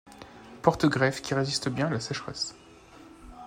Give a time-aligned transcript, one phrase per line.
[0.63, 2.55] Porte greffe qui résiste bien à la sécheresse.